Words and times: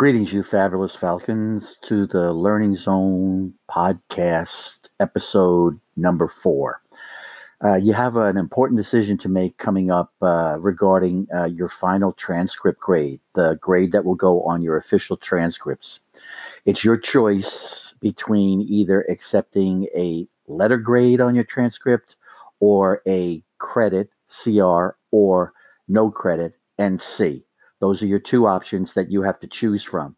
Greetings, 0.00 0.32
you 0.32 0.42
fabulous 0.42 0.96
falcons, 0.96 1.76
to 1.82 2.06
the 2.06 2.32
Learning 2.32 2.74
Zone 2.74 3.52
podcast, 3.70 4.88
episode 4.98 5.78
number 5.94 6.26
four. 6.26 6.80
Uh, 7.62 7.74
you 7.74 7.92
have 7.92 8.16
an 8.16 8.38
important 8.38 8.78
decision 8.78 9.18
to 9.18 9.28
make 9.28 9.58
coming 9.58 9.90
up 9.90 10.14
uh, 10.22 10.56
regarding 10.58 11.26
uh, 11.36 11.44
your 11.44 11.68
final 11.68 12.12
transcript 12.12 12.80
grade, 12.80 13.20
the 13.34 13.58
grade 13.60 13.92
that 13.92 14.06
will 14.06 14.14
go 14.14 14.42
on 14.44 14.62
your 14.62 14.78
official 14.78 15.18
transcripts. 15.18 16.00
It's 16.64 16.82
your 16.82 16.96
choice 16.96 17.92
between 18.00 18.62
either 18.62 19.04
accepting 19.10 19.86
a 19.94 20.26
letter 20.46 20.78
grade 20.78 21.20
on 21.20 21.34
your 21.34 21.44
transcript 21.44 22.16
or 22.58 23.02
a 23.06 23.42
credit, 23.58 24.08
CR, 24.28 24.96
or 25.10 25.52
no 25.88 26.10
credit, 26.10 26.54
NC. 26.78 27.44
Those 27.80 28.02
are 28.02 28.06
your 28.06 28.20
two 28.20 28.46
options 28.46 28.94
that 28.94 29.10
you 29.10 29.22
have 29.22 29.40
to 29.40 29.46
choose 29.46 29.82
from. 29.82 30.16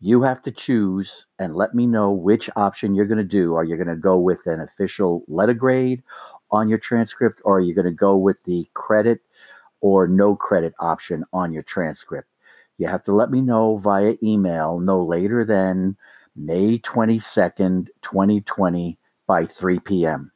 You 0.00 0.22
have 0.22 0.42
to 0.42 0.50
choose 0.50 1.26
and 1.38 1.54
let 1.54 1.74
me 1.74 1.86
know 1.86 2.10
which 2.10 2.50
option 2.56 2.94
you're 2.94 3.06
going 3.06 3.18
to 3.18 3.24
do. 3.24 3.54
Are 3.54 3.64
you 3.64 3.76
going 3.76 3.88
to 3.88 3.96
go 3.96 4.18
with 4.18 4.46
an 4.46 4.60
official 4.60 5.24
letter 5.28 5.54
grade 5.54 6.02
on 6.50 6.68
your 6.68 6.78
transcript, 6.78 7.40
or 7.44 7.58
are 7.58 7.60
you 7.60 7.74
going 7.74 7.86
to 7.86 7.92
go 7.92 8.16
with 8.16 8.42
the 8.44 8.68
credit 8.74 9.20
or 9.80 10.06
no 10.06 10.36
credit 10.36 10.74
option 10.80 11.24
on 11.32 11.52
your 11.52 11.62
transcript? 11.62 12.28
You 12.78 12.88
have 12.88 13.04
to 13.04 13.14
let 13.14 13.30
me 13.30 13.40
know 13.40 13.76
via 13.76 14.16
email 14.22 14.78
no 14.80 15.04
later 15.04 15.44
than 15.44 15.96
May 16.34 16.78
22nd, 16.78 17.88
2020 18.02 18.98
by 19.26 19.46
3 19.46 19.78
p.m. 19.80 20.32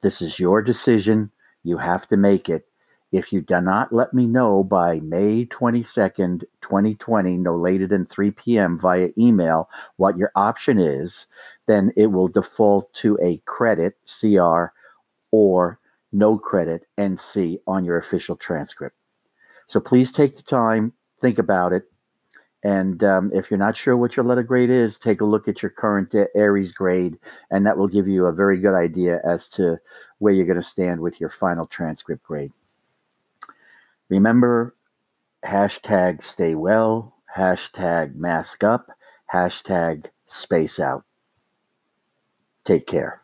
This 0.00 0.22
is 0.22 0.38
your 0.38 0.62
decision. 0.62 1.30
You 1.62 1.78
have 1.78 2.06
to 2.08 2.16
make 2.16 2.48
it. 2.48 2.67
If 3.10 3.32
you 3.32 3.40
do 3.40 3.60
not 3.60 3.92
let 3.92 4.12
me 4.12 4.26
know 4.26 4.62
by 4.62 5.00
May 5.00 5.46
22nd, 5.46 6.44
2020, 6.60 7.38
no 7.38 7.56
later 7.56 7.86
than 7.86 8.04
3 8.04 8.30
p.m. 8.32 8.78
via 8.78 9.08
email 9.16 9.70
what 9.96 10.18
your 10.18 10.30
option 10.36 10.78
is, 10.78 11.26
then 11.66 11.90
it 11.96 12.08
will 12.08 12.28
default 12.28 12.92
to 12.94 13.18
a 13.22 13.38
credit, 13.46 13.96
CR, 14.06 14.66
or 15.30 15.78
no 16.12 16.38
credit, 16.38 16.86
NC, 16.98 17.60
on 17.66 17.84
your 17.84 17.96
official 17.96 18.36
transcript. 18.36 18.96
So 19.66 19.80
please 19.80 20.12
take 20.12 20.36
the 20.36 20.42
time, 20.42 20.92
think 21.20 21.38
about 21.38 21.72
it. 21.72 21.84
And 22.62 23.02
um, 23.04 23.30
if 23.32 23.50
you're 23.50 23.58
not 23.58 23.76
sure 23.76 23.96
what 23.96 24.16
your 24.16 24.24
letter 24.24 24.42
grade 24.42 24.70
is, 24.70 24.98
take 24.98 25.20
a 25.20 25.26
look 25.26 25.48
at 25.48 25.62
your 25.62 25.70
current 25.70 26.14
Aeries 26.34 26.72
grade, 26.72 27.18
and 27.50 27.66
that 27.66 27.78
will 27.78 27.88
give 27.88 28.08
you 28.08 28.26
a 28.26 28.32
very 28.32 28.58
good 28.58 28.74
idea 28.74 29.20
as 29.24 29.48
to 29.50 29.78
where 30.18 30.34
you're 30.34 30.46
going 30.46 30.56
to 30.60 30.62
stand 30.62 31.00
with 31.00 31.20
your 31.20 31.30
final 31.30 31.66
transcript 31.66 32.22
grade. 32.24 32.52
Remember, 34.08 34.74
hashtag 35.44 36.22
stay 36.22 36.54
well, 36.54 37.14
hashtag 37.36 38.14
mask 38.14 38.64
up, 38.64 38.88
hashtag 39.32 40.06
space 40.26 40.80
out. 40.80 41.04
Take 42.64 42.86
care. 42.86 43.22